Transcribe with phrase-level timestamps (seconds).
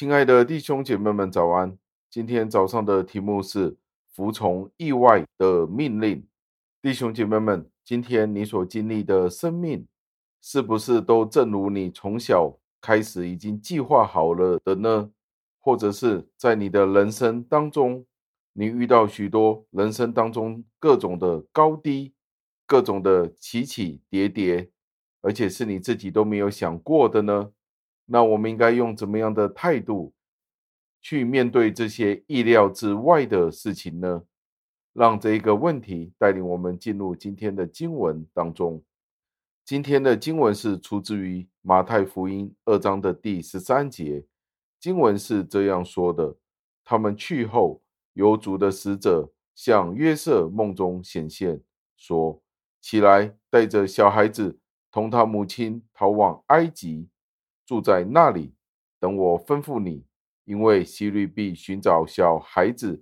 [0.00, 1.76] 亲爱的弟兄姐妹们，早安！
[2.08, 3.76] 今天早上的题目是
[4.14, 6.26] 服从意外的命令。
[6.80, 9.86] 弟兄姐妹们，今天你所经历的生命，
[10.40, 15.10] 是不是都正如你从小开始已经计划好了的呢？
[15.58, 18.06] 或者是在你的人生当中，
[18.54, 22.14] 你遇到许多人生当中各种的高低，
[22.66, 24.70] 各种的起起跌跌，
[25.20, 27.52] 而且是你自己都没有想过的呢？
[28.12, 30.12] 那我们应该用怎么样的态度
[31.00, 34.24] 去面对这些意料之外的事情呢？
[34.92, 38.82] 让这一个问题带领我们进入今天的经文当中。
[39.64, 44.24] 今天的经文是出自于马太福音二章的第十三节，
[44.80, 46.36] 经文是这样说的：
[46.82, 47.80] 他们去后，
[48.14, 51.62] 有主的使者向约瑟梦中显现，
[51.96, 52.42] 说
[52.82, 54.58] ：“起来，带着小孩子
[54.90, 57.08] 同他母亲逃往埃及。”
[57.70, 58.52] 住在那里，
[58.98, 60.04] 等我吩咐你，
[60.44, 63.00] 因为希律必寻找小孩子，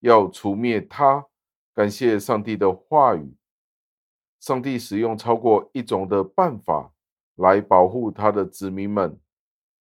[0.00, 1.26] 要除灭他。
[1.74, 3.36] 感谢上帝的话语，
[4.40, 6.94] 上帝使用超过一种的办法
[7.34, 9.20] 来保护他的子民们。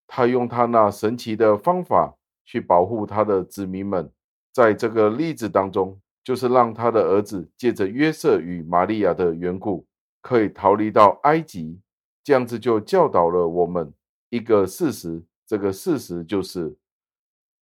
[0.06, 4.12] 他用他那神奇的方法去保护他的子民们。
[4.52, 9.88] 在这个例子当中，就是让他的儿子借着约瑟与玛利亚的缘故，
[10.22, 11.80] 可以逃离到埃及。
[12.22, 13.94] 这样子就教导了我们。
[14.30, 16.76] 一个事实，这个事实就是，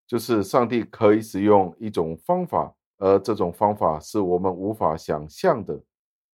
[0.07, 5.81] 就是上帝可以使用一种方法，而这种方法是我们无法想象的，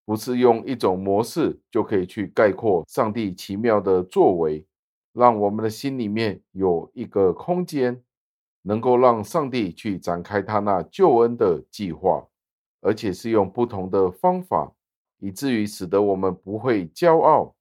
[0.06, 4.66] 不是用一种模式就可以去概括上帝奇妙的作为，
[5.14, 8.04] 让我们的心里面有一个空间，
[8.62, 12.28] 能够让上帝去展开他那救恩的计划，
[12.82, 14.74] 而且是用不同的方法，
[15.20, 17.56] 以至于使得我们不会骄傲。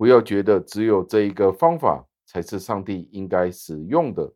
[0.00, 4.32] 不要觉得只有这一个方法才是上帝应该使用的，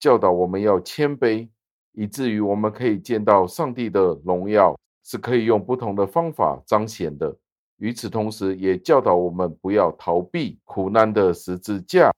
[0.00, 1.48] 教导我们要谦卑，
[1.92, 7.32] 以至于我们可以见到上帝的荣耀是可以用不同的方法彰显的。
[7.76, 12.10] 与此同时，也教导我们不要逃避苦难的十字架。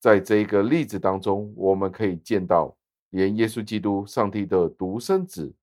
[0.00, 2.76] 在这一个例子当中，我们可以见到，
[3.10, 5.54] 连耶稣基督，上帝的独生子，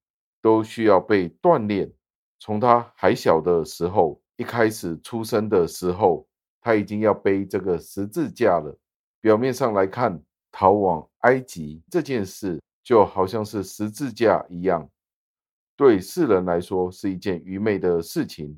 [0.41, 1.91] 都需要被锻炼，
[2.39, 6.25] 从他还小的时候，一开始出生的时候。
[6.63, 8.73] 他已经要背这个十字架了。
[9.19, 14.89] 表面上来看，逃往埃及这件事就好像是十字架一样，
[15.75, 18.57] 对世人来说是一件愚昧的事情。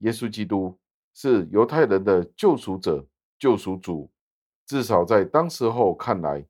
[0.00, 0.78] 耶稣基督
[1.14, 3.04] 是犹太人的救赎者、
[3.38, 4.10] 救赎主，
[4.66, 6.44] 至少在当时候看来，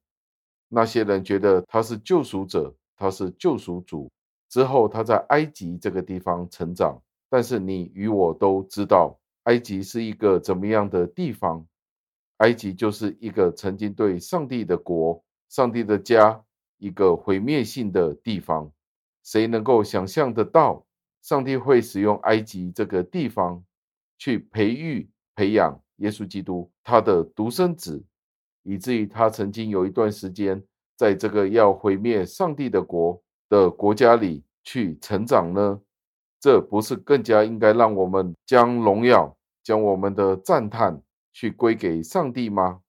[0.69, 4.11] 那些人觉得他是救赎者，他是救赎主。
[4.49, 9.18] 之后他在埃及这个地方成长，但是你与我都知道。
[9.49, 11.67] 埃及是一个怎么样的地方？
[12.37, 16.45] 埃及就是一个曾经对上帝的国、上帝的家，
[16.77, 18.71] 一个毁灭性的地方。
[19.25, 20.85] 谁能够想象得到，
[21.23, 23.65] 上帝会使用埃及这个地方
[24.19, 28.05] 去培育、培养耶稣基督，他的独生子，
[28.65, 30.63] 以至于他曾经有一段时间
[30.95, 35.81] 在这个要毁灭上帝的国的国家里去成长呢？
[36.39, 39.38] 这不是更加应该让我们将荣耀？
[39.69, 42.81] 将我们的赞叹去归给上帝吗？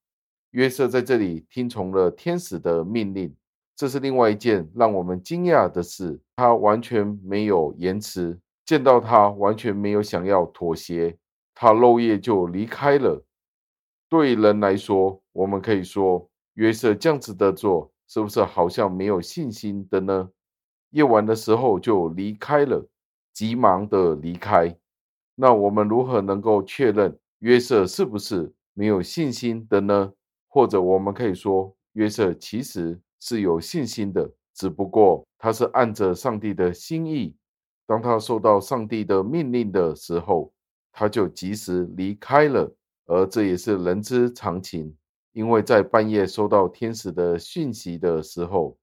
[0.51, 3.35] 约瑟在这里听从了天使的命令，
[3.75, 6.17] 这是另外一件让我们惊讶的事。
[6.37, 11.17] 他完全没有延迟，见到他完全没有想要妥协，
[11.53, 13.25] 他漏夜就离开了。
[14.07, 20.29] 对人来说，我们可以说约瑟这样子的做，是不是好像没有信心的呢？
[20.91, 22.87] 夜晚的时候就离开了，
[23.33, 24.78] 急忙的离开。
[25.41, 30.11] 那我们如何能够确认约瑟是不是没有信心的呢？
[30.49, 37.33] 或者我们可以说，约瑟其实是有信心的，只不过他是按着上帝的心意，
[37.87, 40.51] 当他受到上帝的命令的时候，
[40.91, 42.75] 他就及时离开了。
[43.05, 44.93] 而这也是人之常情，
[45.31, 48.77] 因为在半夜收到天使的讯息的时候，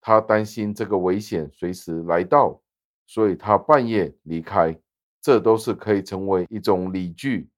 [0.00, 2.62] 他担心这个危险随时来到，
[3.06, 4.78] 所以他半夜离开。
[5.26, 7.48] 这都是可以成为一种理据。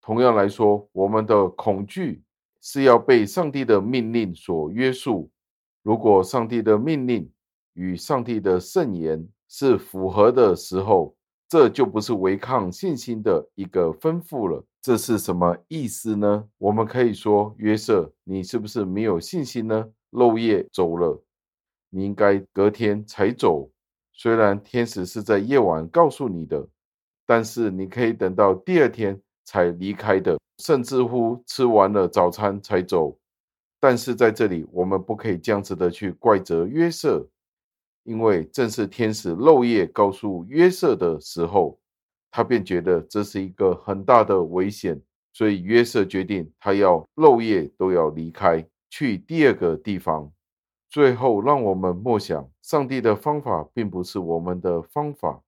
[0.00, 2.22] 同样来说，我们的恐惧
[2.62, 5.30] 是要被上帝的命令所约束。
[5.82, 7.30] 如果上帝的命令
[7.74, 11.14] 与上帝的圣言是符合的时候，
[11.46, 14.64] 这就不是违抗信心的一个吩咐了。
[14.80, 16.48] 这是什么意思呢？
[16.56, 19.86] 我们可以说，约瑟，你是不是没有信心呢？
[20.12, 21.22] 漏夜走了，
[21.90, 23.70] 你应该隔天才走。
[24.14, 26.66] 虽然天使是在夜晚告诉你的。
[27.28, 33.18] 但是你可以等到第二天才离开的，甚至乎吃完了早餐才走，
[33.78, 37.28] 但是在这里，我们不可以这样子的去怪责约瑟，
[38.04, 41.78] 因为正是天使漏夜告诉约瑟的时候，
[42.30, 44.98] 他便觉得这是一个很大的危险，
[45.34, 50.32] 所以约瑟决定他要漏夜都要离开，去第二个地方。
[50.88, 55.42] 最后，让我们默想，上帝的方法并不是我们的方法，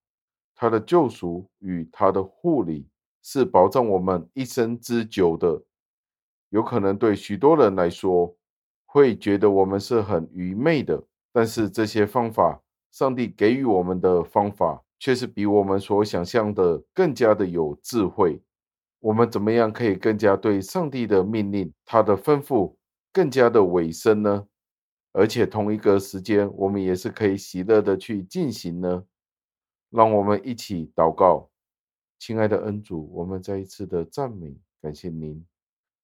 [0.61, 2.87] 他的救赎与他的护理
[3.23, 5.63] 是保障我们一生之久的。
[6.51, 8.37] 有可能对许多人来说，
[8.85, 11.03] 会觉得我们是很愚昧的，
[11.33, 12.61] 但是这些方法，
[12.91, 18.43] 上帝给予我们的方法，却是比我们所想象的更加的有智慧。
[18.99, 22.77] 我们怎么样可以更加对上帝的命令、他的吩咐
[23.15, 24.47] 更加的委身呢？
[25.13, 29.03] 而且同一个时间，我们也是可以喜乐的去进行呢？
[29.91, 31.51] 让我们一起祷告，
[32.19, 35.45] 亲爱的恩主，我们再一次的赞美，感谢您。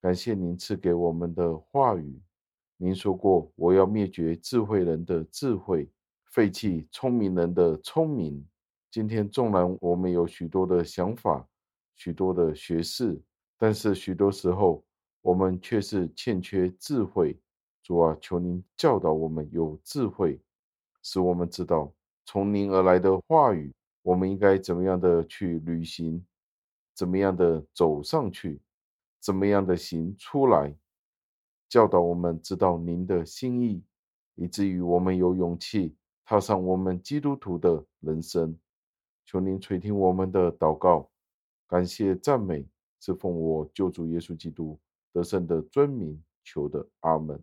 [0.01, 2.21] 感谢您赐给我们的话语。
[2.77, 5.89] 您说过：“我要灭绝智慧人的智慧，
[6.33, 8.45] 废弃聪明人的聪明。”
[8.91, 11.49] 今天纵然我们有许多的想法、
[11.95, 13.21] 许多的学识，
[13.57, 14.85] 但是许多时候
[15.23, 17.39] 我们却是欠缺智慧。
[17.83, 20.41] 主啊，求您教导我们有智慧，
[21.03, 21.93] 使我们知道
[22.27, 26.23] 从您而来的话语，我们应该怎么样的去履行，
[26.93, 28.61] 怎么样的走上去。
[29.19, 30.73] 怎么样的行出来，
[31.69, 33.83] 教导我们知道您的心意，
[34.37, 38.57] 以至于我们有勇气踏上我们基督徒的人生。
[39.25, 41.11] 求您垂听我们的祷告，
[41.67, 42.65] 感谢赞美，
[43.01, 44.79] 是奉我救主耶稣基督
[45.13, 47.43] 得胜的尊名求的，阿门。